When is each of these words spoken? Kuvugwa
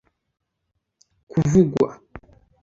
Kuvugwa 1.31 1.87